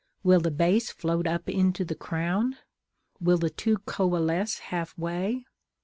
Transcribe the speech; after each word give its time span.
Will 0.23 0.39
the 0.39 0.49
base 0.49 0.89
float 0.89 1.27
up 1.27 1.47
into 1.47 1.85
the 1.85 1.93
crown? 1.93 2.57
Will 3.19 3.37
the 3.37 3.51
two 3.51 3.77
coalesce 3.85 4.57
half 4.57 4.97
way? 4.97 5.45